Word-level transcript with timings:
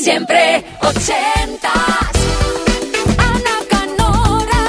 Siempre 0.00 0.64
ochentas. 0.80 1.72
Ana 3.18 3.58
Canora. 3.68 4.62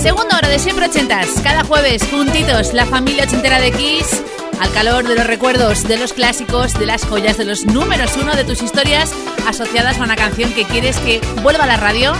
Segunda 0.00 0.36
hora 0.36 0.48
de 0.48 0.58
siempre 0.60 0.86
ochentas. 0.86 1.26
Cada 1.42 1.64
jueves, 1.64 2.02
juntitos, 2.08 2.72
la 2.72 2.86
familia 2.86 3.24
ochentera 3.24 3.60
de 3.60 3.72
Kiss. 3.72 4.22
Al 4.60 4.70
calor 4.72 5.06
de 5.06 5.16
los 5.16 5.26
recuerdos, 5.26 5.88
de 5.88 5.98
los 5.98 6.12
clásicos, 6.12 6.78
de 6.78 6.86
las 6.86 7.04
joyas, 7.04 7.36
de 7.36 7.44
los 7.44 7.66
números 7.66 8.16
uno 8.20 8.36
de 8.36 8.44
tus 8.44 8.62
historias 8.62 9.12
asociadas 9.46 9.98
a 9.98 10.04
una 10.04 10.16
canción 10.16 10.52
que 10.52 10.64
quieres 10.64 10.98
que 10.98 11.20
vuelva 11.42 11.64
a 11.64 11.66
la 11.66 11.76
radio. 11.76 12.12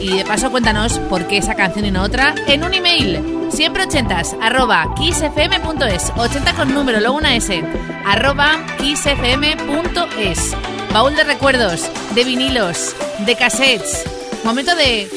Y 0.00 0.16
de 0.16 0.24
paso 0.24 0.50
cuéntanos 0.50 0.98
por 1.10 1.26
qué 1.26 1.38
esa 1.38 1.56
canción 1.56 1.84
y 1.84 1.90
no 1.90 2.02
otra 2.02 2.34
en 2.46 2.64
un 2.64 2.74
email 2.74 3.39
siempre 3.50 3.84
ochentas 3.84 4.36
arroba 4.40 4.94
kissfm.es 4.96 6.12
80 6.16 6.54
con 6.54 6.74
número, 6.74 7.00
luego 7.00 7.16
una 7.16 7.34
S 7.36 7.62
arroba 8.04 8.58
kissfm.es 8.78 10.56
baúl 10.92 11.14
de 11.14 11.24
recuerdos, 11.24 11.90
de 12.14 12.24
vinilos, 12.24 12.94
de 13.26 13.36
cassettes 13.36 14.04
momento 14.44 14.74
de 14.74 15.08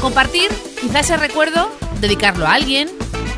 compartir 0.00 0.50
quizás 0.80 1.06
ese 1.06 1.16
recuerdo, 1.16 1.70
dedicarlo 2.00 2.46
a 2.46 2.54
alguien 2.54 2.88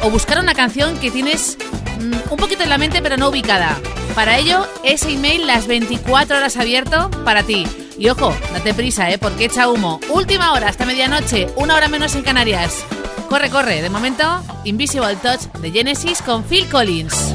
o 0.02 0.10
buscar 0.10 0.38
una 0.40 0.54
canción 0.54 0.98
que 0.98 1.10
tienes 1.10 1.58
mm, 2.00 2.32
un 2.32 2.36
poquito 2.38 2.62
en 2.62 2.70
la 2.70 2.78
mente 2.78 3.02
pero 3.02 3.16
no 3.16 3.28
ubicada 3.28 3.76
para 4.16 4.38
ello, 4.38 4.66
ese 4.82 5.12
email 5.12 5.46
las 5.46 5.66
24 5.66 6.38
horas 6.38 6.56
abierto 6.56 7.10
para 7.26 7.42
ti. 7.42 7.66
Y 7.98 8.08
ojo, 8.08 8.34
date 8.54 8.72
prisa, 8.72 9.10
¿eh? 9.10 9.18
Porque 9.18 9.44
echa 9.44 9.68
humo. 9.68 10.00
Última 10.08 10.54
hora 10.54 10.68
hasta 10.68 10.86
medianoche, 10.86 11.48
una 11.54 11.74
hora 11.74 11.88
menos 11.88 12.14
en 12.14 12.22
Canarias. 12.22 12.82
Corre, 13.28 13.50
corre. 13.50 13.82
De 13.82 13.90
momento, 13.90 14.24
Invisible 14.64 15.16
Touch 15.16 15.52
de 15.60 15.70
Genesis 15.70 16.22
con 16.22 16.44
Phil 16.44 16.68
Collins. 16.68 17.34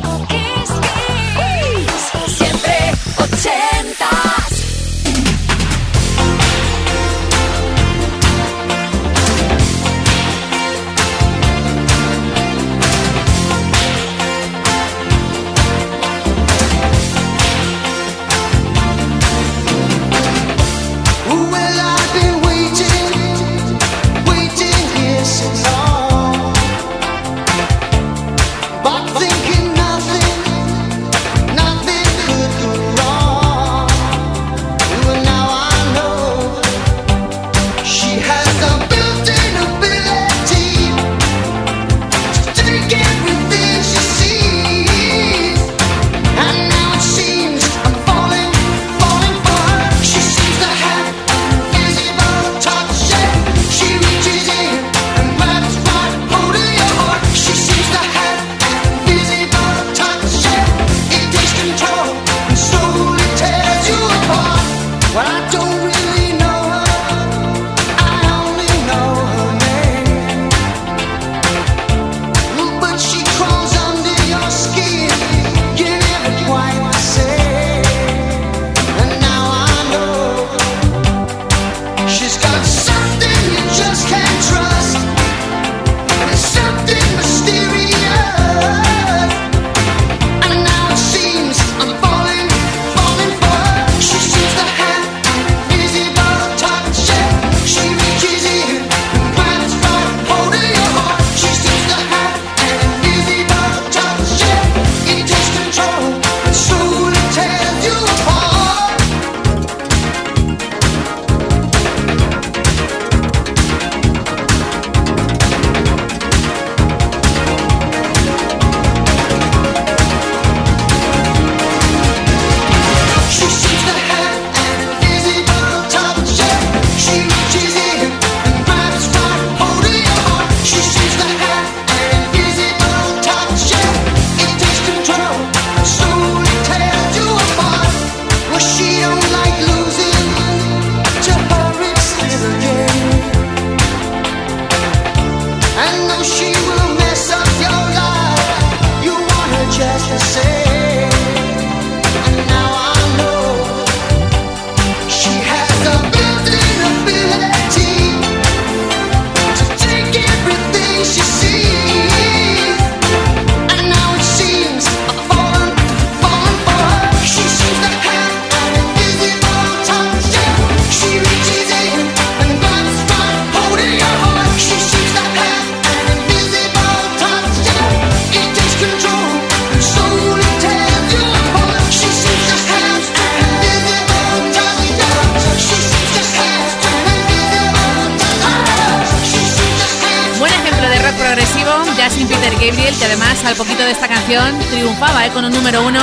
Con 195.41 195.49
un 195.49 195.57
número 195.57 195.83
uno, 195.87 195.99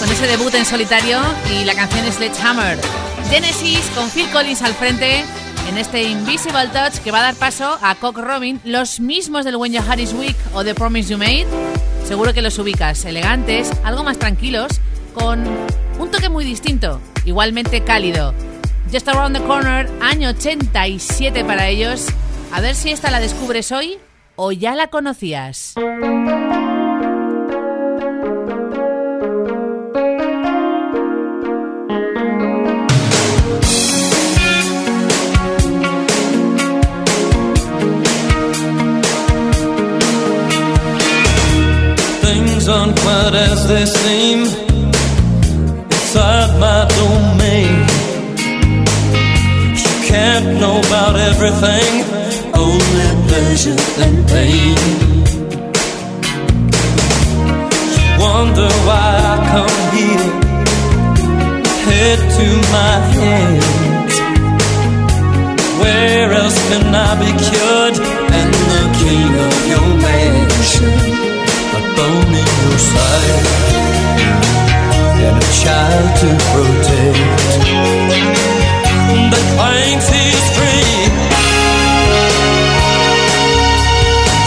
con 0.00 0.10
ese 0.10 0.26
debut 0.26 0.52
en 0.54 0.64
solitario 0.64 1.20
y 1.52 1.64
la 1.64 1.74
canción 1.74 2.04
Sledgehammer. 2.10 2.76
Genesis 3.30 3.88
con 3.94 4.10
Phil 4.10 4.28
Collins 4.32 4.62
al 4.62 4.74
frente 4.74 5.22
en 5.68 5.78
este 5.78 6.02
Invisible 6.02 6.66
Touch 6.72 6.94
que 7.04 7.12
va 7.12 7.20
a 7.20 7.22
dar 7.22 7.34
paso 7.36 7.78
a 7.80 7.94
Cock 7.94 8.18
Robin, 8.18 8.60
los 8.64 8.98
mismos 8.98 9.44
del 9.44 9.54
When 9.54 9.72
Your 9.72 9.84
Heart 9.84 10.00
Is 10.00 10.12
Weak 10.12 10.34
o 10.54 10.64
The 10.64 10.74
Promise 10.74 11.12
You 11.12 11.18
Made. 11.18 11.46
Seguro 12.04 12.34
que 12.34 12.42
los 12.42 12.58
ubicas, 12.58 13.04
elegantes, 13.04 13.70
algo 13.84 14.02
más 14.02 14.18
tranquilos, 14.18 14.80
con 15.14 15.44
un 16.00 16.10
toque 16.10 16.28
muy 16.28 16.44
distinto, 16.44 17.00
igualmente 17.24 17.84
cálido. 17.84 18.34
Just 18.92 19.06
Around 19.06 19.36
the 19.36 19.44
Corner, 19.44 19.88
año 20.00 20.30
87 20.30 21.44
para 21.44 21.68
ellos. 21.68 22.06
A 22.52 22.60
ver 22.60 22.74
si 22.74 22.90
esta 22.90 23.12
la 23.12 23.20
descubres 23.20 23.70
hoy 23.70 23.98
o 24.34 24.50
ya 24.50 24.74
la 24.74 24.88
conocías. 24.88 25.74
Aren't 42.70 43.00
quite 43.00 43.34
as 43.34 43.66
they 43.66 43.86
seem. 43.86 44.40
It's 45.90 46.16
outside 46.16 46.52
my 46.60 46.84
domain. 47.00 47.86
She 49.74 49.92
can't 50.06 50.60
know 50.60 50.78
about 50.78 51.16
everything, 51.16 52.04
only 52.54 53.08
pleasure 53.26 53.80
and 54.04 54.16
pain. 54.28 54.76
She 57.94 58.04
wonder 58.20 58.70
why 58.86 59.08
I 59.32 59.36
come 59.52 59.78
here, 59.96 60.28
head 61.88 62.20
to 62.36 62.46
my 62.76 62.94
hands. 63.16 64.14
Where 65.80 66.30
else 66.32 66.58
can 66.68 66.94
I 66.94 67.10
be 67.22 67.30
cured? 67.48 67.96
And 68.38 68.52
the 68.72 68.82
king 69.00 69.32
of 69.46 69.56
your 69.72 69.88
mansion, 70.04 71.17
a 71.98 72.00
bone 72.00 72.34
in 72.34 72.48
your 72.62 72.78
side 72.78 73.46
and 75.26 75.36
a 75.36 75.48
child 75.62 76.08
to 76.20 76.28
protect 76.50 77.50
that 79.32 79.44
claims 79.54 80.06
he's 80.14 80.46
free. 80.56 80.94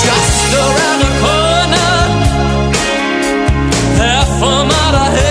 Just 0.06 0.50
around 0.64 1.00
the 1.06 1.12
corner, 1.24 1.94
half 4.00 4.32
a 4.42 4.56
mile 4.72 4.96
of 4.96 5.31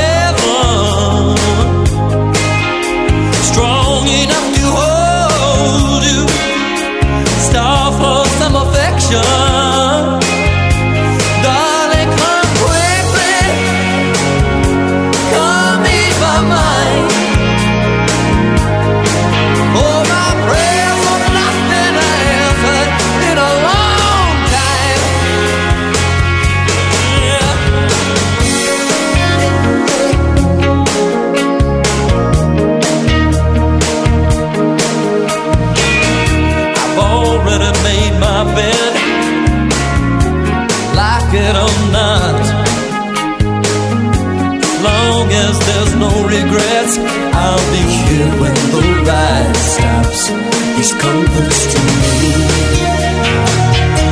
regrets, 46.30 46.94
I'll 47.34 47.66
be 47.74 47.82
here 48.06 48.30
when 48.40 48.54
the 48.70 48.82
ride 49.02 49.56
stops. 49.56 50.30
These 50.76 50.92
comforts 50.94 51.60
to 51.72 51.78
me, 51.86 52.32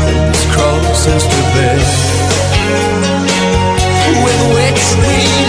and 0.02 0.34
these 0.34 0.46
crosses 0.52 1.24
to 1.32 1.40
bear, 1.54 1.78
with 4.24 4.42
which 4.56 4.82
we 5.06 5.47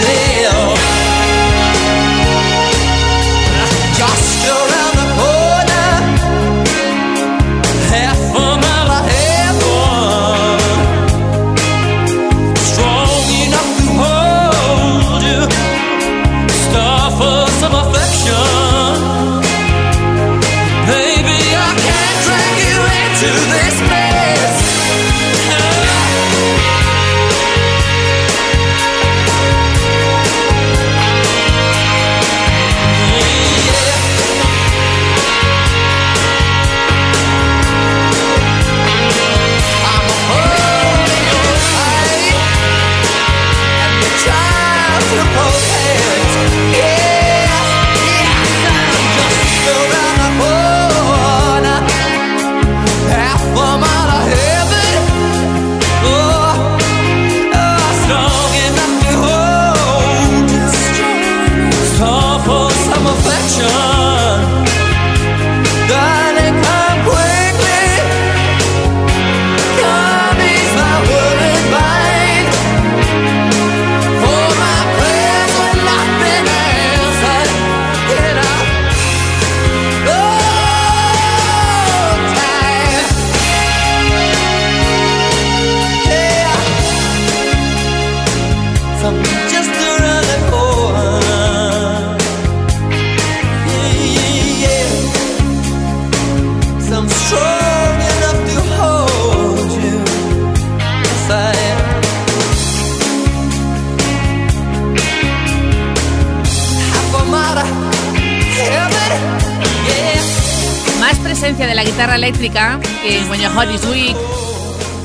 Más 111.10 111.18
presencia 111.18 111.66
de 111.66 111.74
la 111.74 111.82
guitarra 111.82 112.14
eléctrica 112.14 112.78
que 113.02 113.18
en 113.18 113.28
When 113.28 113.40
Your 113.40 113.50
Heart 113.52 113.74
Is 113.74 113.84
Weak 113.84 114.16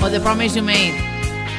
o 0.04 0.08
The 0.08 0.20
Promise 0.20 0.60
You 0.60 0.64
Made. 0.64 0.94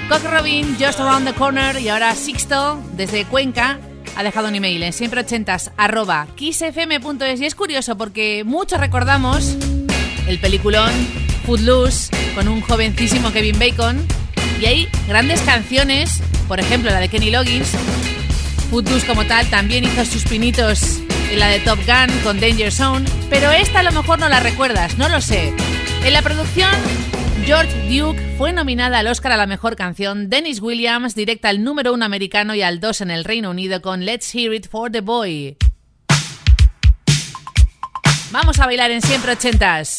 Cock 0.09 0.23
Robin, 0.23 0.77
Just 0.79 1.01
Around 1.01 1.27
the 1.27 1.35
Corner 1.35 1.81
y 1.81 1.89
ahora 1.89 2.15
Sixto, 2.15 2.81
desde 2.93 3.25
Cuenca, 3.25 3.81
ha 4.15 4.23
dejado 4.23 4.47
un 4.47 4.55
email 4.55 4.85
en 4.85 4.93
siempre 4.93 5.23
ochentas 5.23 5.73
arroba 5.77 6.29
kissfm.es 6.37 7.41
y 7.41 7.45
es 7.45 7.57
curioso 7.57 7.97
porque 7.97 8.45
muchos 8.45 8.79
recordamos 8.79 9.57
el 10.29 10.39
peliculón 10.39 10.93
Footloose 11.45 12.15
con 12.37 12.47
un 12.47 12.61
jovencísimo 12.61 13.33
Kevin 13.33 13.59
Bacon. 13.59 14.07
Y 14.61 14.67
hay 14.67 14.89
grandes 15.09 15.41
canciones, 15.41 16.23
por 16.47 16.61
ejemplo 16.61 16.93
la 16.93 17.01
de 17.01 17.09
Kenny 17.09 17.33
Loggins, 17.33 17.73
Footloose 18.71 19.09
como 19.09 19.25
tal 19.25 19.51
también 19.51 19.83
hizo 19.83 20.05
sus 20.05 20.23
pinitos 20.23 21.01
en 21.31 21.39
la 21.39 21.49
de 21.49 21.61
Top 21.61 21.79
Gun 21.87 22.19
con 22.23 22.41
Danger 22.41 22.73
Zone, 22.73 23.07
pero 23.31 23.51
esta 23.51 23.81
a 23.81 23.83
lo 23.83 23.93
mejor 23.93 24.19
no 24.19 24.29
la 24.29 24.41
recuerdas, 24.41 24.99
no 24.99 25.09
lo 25.09 25.21
sé. 25.21 25.53
En 26.05 26.13
la 26.13 26.23
producción, 26.23 26.71
George 27.45 27.73
Duke 27.89 28.21
fue 28.39 28.53
nominada 28.53 28.99
al 28.99 29.07
Oscar 29.07 29.33
a 29.33 29.37
la 29.37 29.47
mejor 29.47 29.77
canción, 29.77 30.29
Dennis 30.29 30.61
Williams 30.61 31.15
directa 31.15 31.49
al 31.49 31.63
número 31.63 31.93
uno 31.93 32.05
americano 32.05 32.55
y 32.55 32.63
al 32.63 32.81
2 32.81 33.03
en 33.03 33.11
el 33.11 33.25
Reino 33.25 33.51
Unido 33.51 33.83
con 33.83 34.05
Let's 34.05 34.35
Hear 34.35 34.55
It 34.55 34.69
for 34.69 34.91
the 34.91 35.01
Boy. 35.01 35.57
Vamos 38.31 38.59
a 38.59 38.67
bailar 38.67 38.91
en 38.91 39.03
siempre 39.03 39.33
ochentas. 39.33 39.99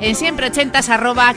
En 0.00 0.14
siempreochentas 0.14 0.88
arroba. 0.88 1.34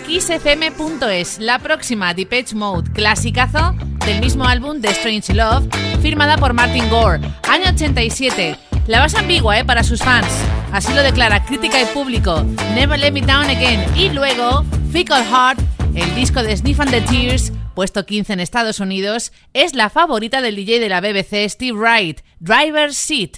La 1.40 1.60
próxima, 1.60 2.14
Depeche 2.14 2.56
Mode, 2.56 2.92
clasicazo 2.92 3.76
del 4.06 4.20
mismo 4.20 4.46
álbum 4.46 4.80
de 4.82 4.90
Strange 4.90 5.34
Love, 5.34 5.68
firmada 6.02 6.38
por 6.38 6.54
Martin 6.54 6.90
Gore, 6.90 7.22
año 7.50 7.70
87. 7.74 8.58
La 8.88 9.00
base 9.00 9.18
ambigua, 9.18 9.58
¿eh? 9.58 9.66
Para 9.66 9.84
sus 9.84 10.02
fans. 10.02 10.28
Así 10.72 10.94
lo 10.94 11.02
declara 11.02 11.44
crítica 11.44 11.82
y 11.82 11.86
público. 11.86 12.44
Never 12.76 13.00
Let 13.00 13.12
Me 13.12 13.22
Down 13.22 13.50
Again. 13.50 13.84
Y 13.96 14.10
luego, 14.10 14.64
Fickle 14.92 15.24
Heart, 15.24 15.60
el 15.96 16.14
disco 16.14 16.44
de 16.44 16.56
Sniff 16.56 16.80
and 16.80 16.92
the 16.92 17.02
Tears, 17.02 17.52
puesto 17.74 18.06
15 18.06 18.34
en 18.34 18.40
Estados 18.40 18.80
Unidos, 18.80 19.32
es 19.54 19.74
la 19.74 19.90
favorita 19.90 20.42
del 20.42 20.56
DJ 20.56 20.80
de 20.80 20.90
la 20.90 21.02
BBC 21.02 21.50
Steve 21.50 21.78
Wright, 21.78 22.22
Driver's 22.40 22.98
Seat. 22.98 23.38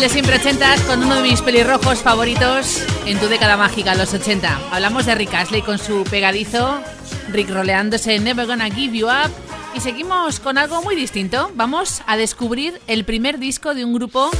De 0.00 0.08
siempre 0.08 0.36
ochentas 0.36 0.80
con 0.82 1.02
uno 1.02 1.16
de 1.16 1.22
mis 1.22 1.42
pelirrojos 1.42 1.98
favoritos 1.98 2.82
en 3.04 3.20
tu 3.20 3.28
década 3.28 3.58
mágica, 3.58 3.94
los 3.94 4.14
80. 4.14 4.58
Hablamos 4.72 5.04
de 5.04 5.14
Rick 5.14 5.34
Astley 5.34 5.60
con 5.60 5.78
su 5.78 6.04
pegadizo, 6.04 6.80
Rick 7.28 7.50
roleándose 7.50 8.18
Never 8.18 8.46
Gonna 8.46 8.70
Give 8.70 8.96
You 8.96 9.08
Up. 9.08 9.30
Y 9.74 9.80
seguimos 9.80 10.40
con 10.40 10.56
algo 10.56 10.80
muy 10.82 10.96
distinto. 10.96 11.50
Vamos 11.54 12.00
a 12.06 12.16
descubrir 12.16 12.80
el 12.86 13.04
primer 13.04 13.38
disco 13.38 13.74
de 13.74 13.84
un 13.84 13.92
grupo 13.92 14.30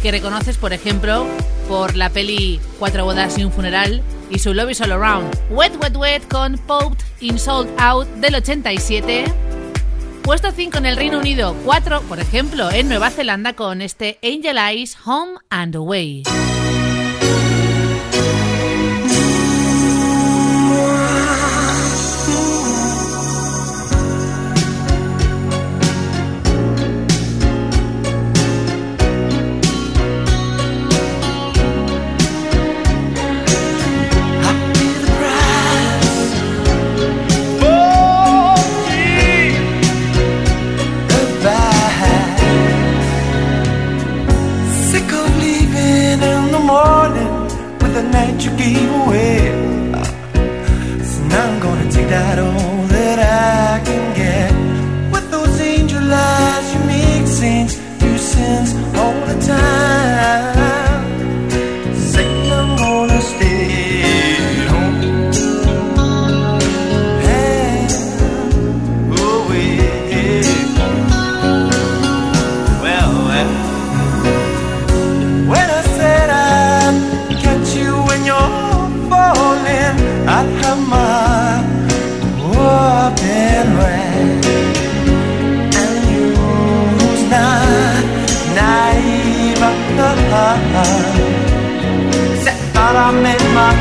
que 0.00 0.12
reconoces, 0.12 0.58
por 0.58 0.72
ejemplo, 0.72 1.26
por 1.66 1.96
la 1.96 2.10
peli 2.10 2.60
Cuatro 2.78 3.04
bodas 3.04 3.36
y 3.36 3.44
un 3.44 3.50
funeral 3.50 4.02
y 4.30 4.38
su 4.38 4.54
Love 4.54 4.70
is 4.70 4.80
All 4.80 4.92
Around. 4.92 5.36
Wet 5.50 5.76
Wet 5.82 5.96
Wet 5.96 6.28
con 6.28 6.56
Poped 6.56 7.04
in 7.18 7.36
Sold 7.36 7.68
Out 7.80 8.06
del 8.20 8.36
87. 8.36 9.49
Puesto 10.22 10.50
5 10.52 10.78
en 10.78 10.86
el 10.86 10.96
Reino 10.96 11.18
Unido, 11.18 11.56
4, 11.64 12.02
por 12.02 12.20
ejemplo, 12.20 12.70
en 12.70 12.88
Nueva 12.88 13.10
Zelanda 13.10 13.54
con 13.54 13.82
este 13.82 14.18
Angel 14.22 14.58
Eyes 14.58 14.96
Home 15.04 15.38
and 15.50 15.74
Away. 15.74 16.22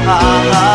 Made 0.10 0.52
my 0.52 0.69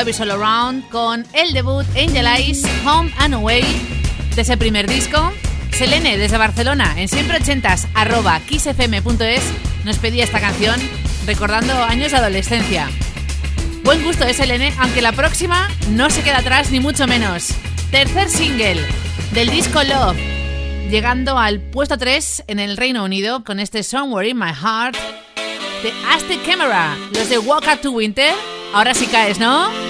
Love 0.00 0.08
is 0.08 0.20
con 0.90 1.26
el 1.34 1.52
debut 1.52 1.84
Angel 1.94 2.26
Eyes, 2.26 2.64
Home 2.86 3.12
and 3.18 3.34
Away. 3.34 3.62
De 4.34 4.40
ese 4.40 4.56
primer 4.56 4.88
disco. 4.88 5.30
Selene, 5.72 6.16
desde 6.16 6.38
Barcelona, 6.38 6.94
en 6.96 7.06
siempre 7.06 7.36
ochentas, 7.36 7.86
arroba 7.92 8.40
kissfm.es, 8.40 9.42
nos 9.84 9.98
pedía 9.98 10.24
esta 10.24 10.40
canción 10.40 10.80
recordando 11.26 11.74
años 11.84 12.12
de 12.12 12.16
adolescencia. 12.16 12.88
Buen 13.84 14.02
gusto 14.02 14.24
es 14.24 14.38
Selene, 14.38 14.72
aunque 14.78 15.02
la 15.02 15.12
próxima 15.12 15.68
no 15.90 16.08
se 16.08 16.22
queda 16.22 16.38
atrás 16.38 16.70
ni 16.70 16.80
mucho 16.80 17.06
menos. 17.06 17.48
Tercer 17.90 18.30
single 18.30 18.80
del 19.32 19.50
disco 19.50 19.82
Love, 19.82 20.16
llegando 20.88 21.36
al 21.38 21.60
puesto 21.60 21.98
3 21.98 22.44
en 22.46 22.58
el 22.58 22.78
Reino 22.78 23.04
Unido 23.04 23.44
con 23.44 23.60
este 23.60 23.82
Somewhere 23.82 24.30
in 24.30 24.38
My 24.38 24.54
Heart 24.54 24.96
de 25.82 25.92
Aztec 26.08 26.42
Camera, 26.46 26.96
los 27.12 27.28
de 27.28 27.38
Walk 27.38 27.66
Up 27.70 27.82
to 27.82 27.90
Winter. 27.90 28.32
Ahora 28.72 28.94
sí 28.94 29.06
caes, 29.06 29.38
¿no? 29.38 29.89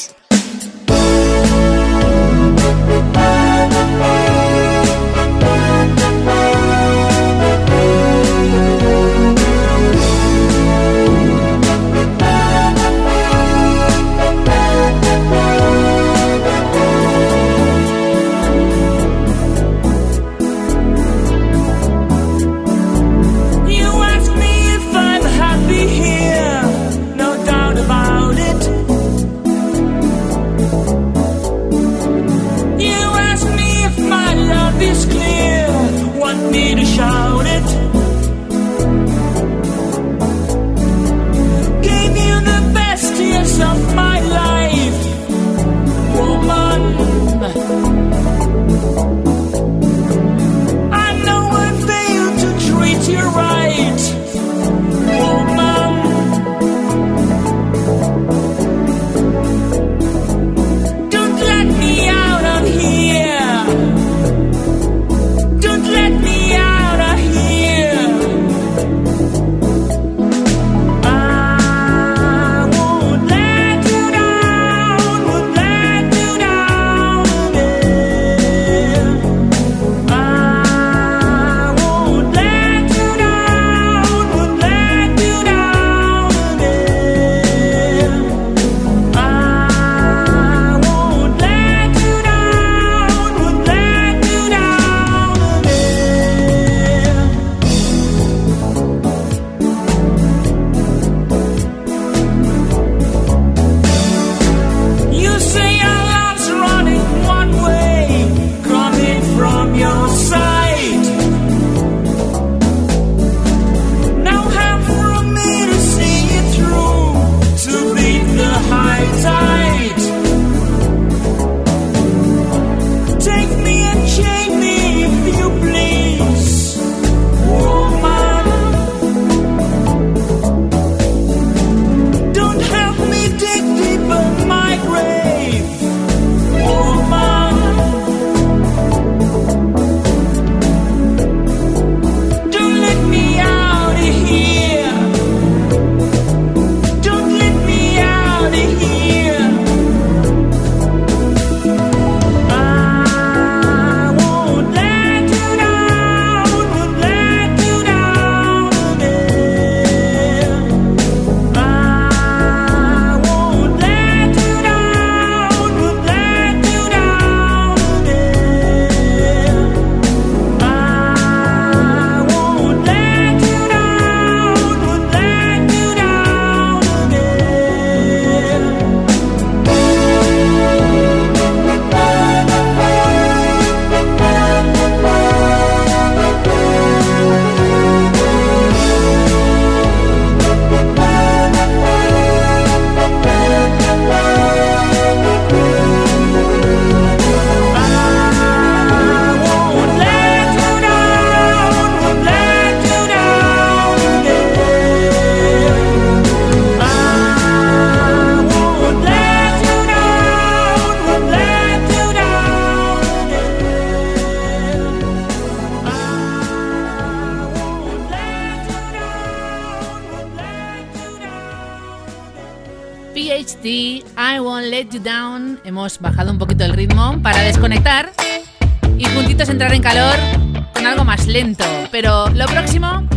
Pero 231.91 232.29
lo 232.29 232.45
próximo 232.45 233.07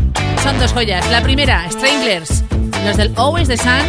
son 0.43 0.59
dos 0.59 0.73
joyas. 0.73 1.09
La 1.11 1.23
primera, 1.23 1.71
Stranglers, 1.71 2.43
los 2.87 2.97
del 2.97 3.13
Always 3.17 3.49
the 3.49 3.57
Sun, 3.59 3.83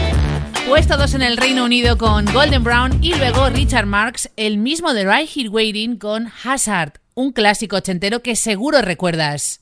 puesto 0.68 0.98
dos 0.98 1.14
en 1.14 1.22
el 1.22 1.38
Reino 1.38 1.64
Unido 1.64 1.98
con 1.98 2.26
Golden 2.34 2.64
Brown 2.64 2.98
y 3.02 3.16
luego 3.16 3.50
Richard 3.50 3.86
Marks, 3.86 4.30
el 4.36 4.58
mismo 4.58 4.94
de 4.94 5.06
Right 5.06 5.30
Here 5.34 5.50
Waiting 5.50 5.98
con 5.98 6.32
Hazard, 6.44 6.94
un 7.14 7.32
clásico 7.32 7.78
ochentero 7.78 8.22
que 8.22 8.36
seguro 8.36 8.82
recuerdas. 8.82 9.62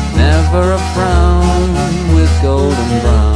never 0.53 0.73
a 0.73 0.79
frown 0.93 1.73
with 2.13 2.41
golden 2.41 2.99
brown. 3.01 3.31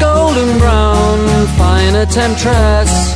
Golden 0.00 0.58
brown 0.58 1.46
fine 1.56 2.06
temptress 2.06 3.15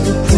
The 0.00 0.31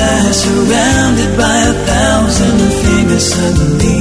Here 0.00 0.32
surrounded 0.32 1.36
by 1.36 1.56
a 1.58 1.74
thousand 1.84 2.58
fingers 2.82 3.34
suddenly 3.34 3.99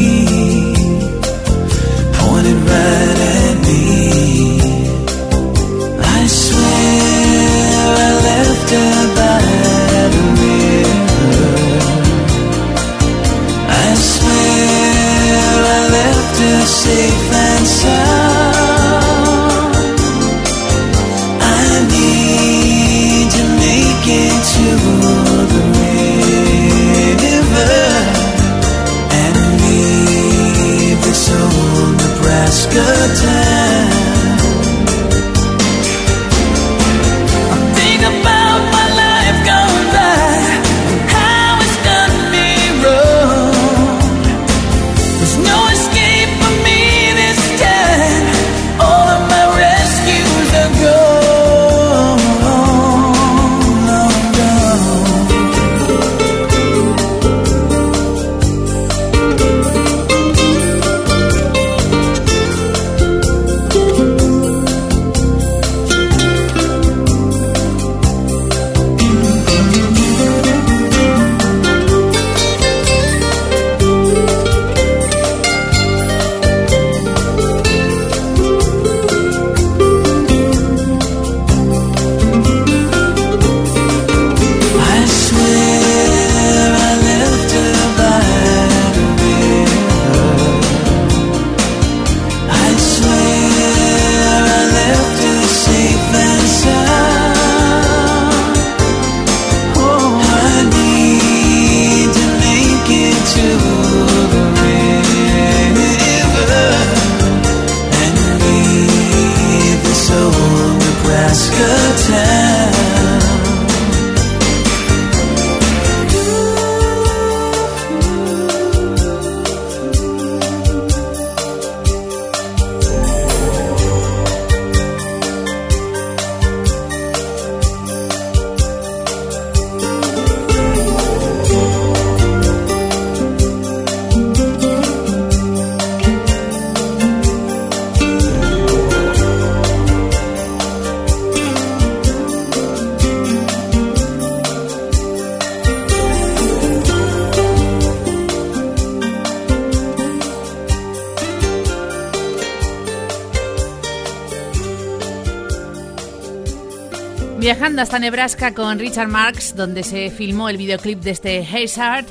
Hasta 157.80 157.97
Nebraska 157.97 158.53
con 158.53 158.77
Richard 158.77 159.07
Marx, 159.07 159.55
donde 159.55 159.84
se 159.84 160.11
filmó 160.11 160.49
el 160.49 160.57
videoclip 160.57 160.99
de 160.99 161.11
este 161.11 161.47
Hazard. 161.47 162.05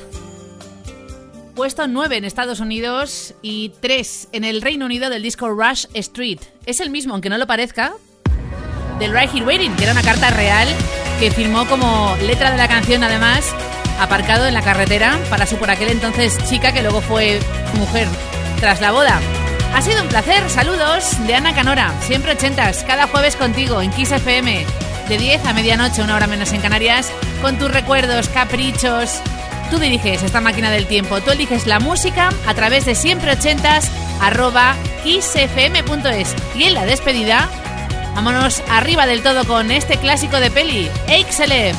Puesto 1.53 1.87
9 1.87 2.17
en 2.17 2.25
Estados 2.25 2.59
Unidos 2.59 3.35
y 3.43 3.71
3 3.79 4.29
en 4.31 4.45
el 4.45 4.63
Reino 4.63 4.87
Unido 4.87 5.11
del 5.11 5.21
disco 5.21 5.47
Rush 5.47 5.85
Street. 5.93 6.39
Es 6.65 6.79
el 6.79 6.89
mismo, 6.89 7.13
aunque 7.13 7.29
no 7.29 7.37
lo 7.37 7.45
parezca, 7.45 7.93
del 8.97 9.13
Right 9.13 9.29
Here 9.31 9.45
Waiting, 9.45 9.75
que 9.75 9.83
era 9.83 9.91
una 9.91 10.01
carta 10.01 10.31
real 10.31 10.67
que 11.19 11.29
firmó 11.29 11.67
como 11.67 12.15
letra 12.25 12.49
de 12.49 12.57
la 12.57 12.67
canción, 12.67 13.03
además, 13.03 13.53
aparcado 13.99 14.47
en 14.47 14.55
la 14.55 14.63
carretera 14.63 15.19
para 15.29 15.45
su 15.45 15.57
por 15.57 15.69
aquel 15.69 15.89
entonces 15.89 16.35
chica 16.49 16.71
que 16.71 16.81
luego 16.81 17.01
fue 17.01 17.39
mujer 17.75 18.07
tras 18.59 18.81
la 18.81 18.91
boda. 18.91 19.19
Ha 19.75 19.81
sido 19.83 20.01
un 20.01 20.09
placer, 20.09 20.49
saludos 20.49 21.15
de 21.27 21.35
Ana 21.35 21.53
Canora, 21.53 21.93
siempre 22.01 22.31
ochentas, 22.31 22.83
cada 22.85 23.05
jueves 23.05 23.35
contigo 23.35 23.83
en 23.83 23.91
Kiss 23.91 24.11
FM, 24.11 24.65
de 25.09 25.17
10 25.17 25.43
a 25.45 25.53
medianoche, 25.53 26.03
una 26.03 26.15
hora 26.15 26.27
menos 26.27 26.53
en 26.53 26.61
Canarias, 26.61 27.11
con 27.41 27.57
tus 27.57 27.71
recuerdos, 27.71 28.29
caprichos. 28.29 29.19
Tú 29.71 29.79
diriges 29.79 30.21
esta 30.21 30.39
máquina 30.39 30.69
del 30.69 30.85
tiempo, 30.85 31.19
tú 31.21 31.31
eliges 31.31 31.65
la 31.65 31.79
música 31.79 32.29
a 32.45 32.53
través 32.53 32.85
de 32.85 32.93
siempre 32.93 33.31
ochentas 33.31 33.89
arroba. 34.21 34.75
Y 35.03 35.19
en 36.63 36.73
la 36.75 36.85
despedida, 36.85 37.49
vámonos 38.13 38.61
arriba 38.69 39.07
del 39.07 39.23
todo 39.23 39.45
con 39.45 39.71
este 39.71 39.97
clásico 39.97 40.39
de 40.39 40.51
peli, 40.51 40.89
Excel. 41.07 41.73